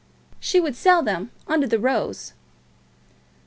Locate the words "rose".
1.77-2.33